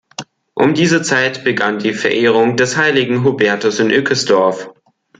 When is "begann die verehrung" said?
1.43-2.57